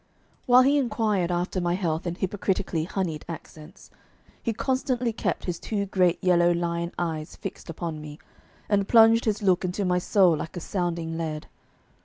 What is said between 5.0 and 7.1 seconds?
kept his two great yellow lion